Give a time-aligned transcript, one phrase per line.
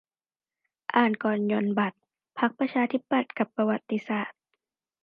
[0.95, 1.97] อ่านก่อนหย่อนบัตร
[2.37, 4.39] พรรคประชาธิปัตย์ กับประวัติศาสตร์